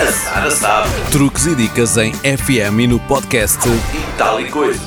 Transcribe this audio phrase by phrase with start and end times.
[0.00, 0.90] A Sara sabe.
[1.12, 4.80] Truques e dicas em FM e no podcast E tal e coisa.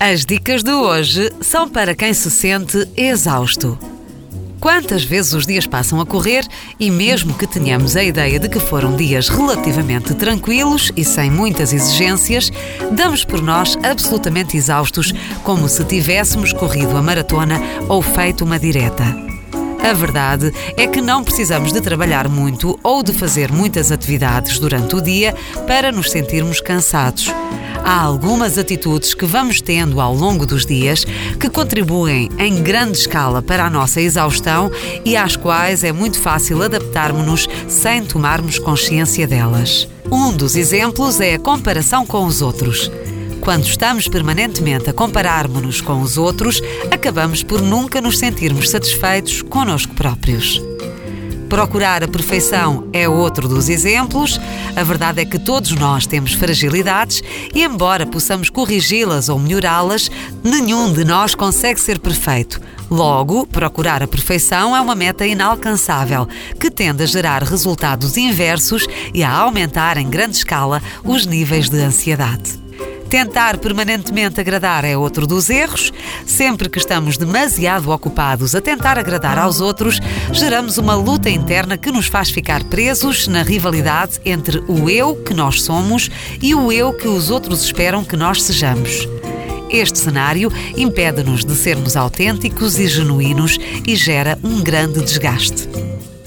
[0.00, 3.78] As dicas de hoje são para quem se sente exausto.
[4.58, 6.46] Quantas vezes os dias passam a correr
[6.80, 11.72] e, mesmo que tenhamos a ideia de que foram dias relativamente tranquilos e sem muitas
[11.72, 12.50] exigências,
[12.92, 15.12] damos por nós absolutamente exaustos,
[15.44, 19.31] como se tivéssemos corrido a maratona ou feito uma direta.
[19.82, 24.94] A verdade é que não precisamos de trabalhar muito ou de fazer muitas atividades durante
[24.94, 25.34] o dia
[25.66, 27.28] para nos sentirmos cansados.
[27.84, 31.04] Há algumas atitudes que vamos tendo ao longo dos dias
[31.38, 34.70] que contribuem em grande escala para a nossa exaustão
[35.04, 39.88] e às quais é muito fácil adaptarmos-nos sem tomarmos consciência delas.
[40.10, 42.88] Um dos exemplos é a comparação com os outros.
[43.42, 49.92] Quando estamos permanentemente a compararmos-nos com os outros, acabamos por nunca nos sentirmos satisfeitos conosco
[49.96, 50.62] próprios.
[51.48, 54.40] Procurar a perfeição é outro dos exemplos.
[54.76, 57.20] A verdade é que todos nós temos fragilidades
[57.52, 60.08] e, embora possamos corrigi-las ou melhorá-las,
[60.44, 62.60] nenhum de nós consegue ser perfeito.
[62.88, 66.28] Logo, procurar a perfeição é uma meta inalcançável,
[66.60, 71.80] que tende a gerar resultados inversos e a aumentar em grande escala os níveis de
[71.80, 72.61] ansiedade.
[73.12, 75.92] Tentar permanentemente agradar é outro dos erros.
[76.24, 80.00] Sempre que estamos demasiado ocupados a tentar agradar aos outros,
[80.32, 85.34] geramos uma luta interna que nos faz ficar presos na rivalidade entre o eu que
[85.34, 89.06] nós somos e o eu que os outros esperam que nós sejamos.
[89.68, 95.68] Este cenário impede-nos de sermos autênticos e genuínos e gera um grande desgaste.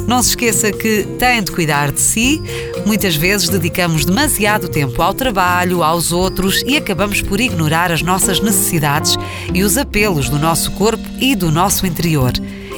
[0.08, 2.42] Não se esqueça que tem de cuidar de si.
[2.86, 8.40] Muitas vezes dedicamos demasiado tempo ao trabalho, aos outros e acabamos por ignorar as nossas
[8.40, 9.16] necessidades
[9.54, 12.34] e os apelos do nosso corpo e do nosso interior.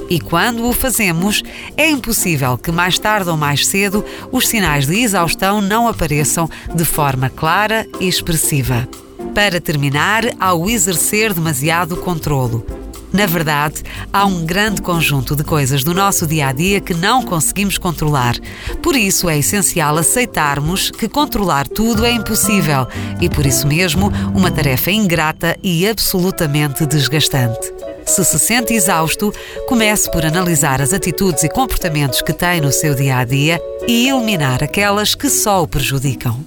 [0.10, 1.44] E quando o fazemos,
[1.76, 6.86] é impossível que mais tarde ou mais cedo os sinais de exaustão não apareçam de
[6.86, 8.88] forma clara e expressiva.
[9.36, 12.66] Para terminar, há o exercer demasiado controlo.
[13.12, 17.24] Na verdade, há um grande conjunto de coisas do nosso dia a dia que não
[17.24, 18.36] conseguimos controlar.
[18.82, 22.88] Por isso é essencial aceitarmos que controlar tudo é impossível
[23.22, 27.74] e, por isso mesmo, uma tarefa ingrata e absolutamente desgastante.
[28.06, 29.34] Se se sente exausto,
[29.68, 34.08] comece por analisar as atitudes e comportamentos que tem no seu dia a dia e
[34.10, 36.47] eliminar aquelas que só o prejudicam.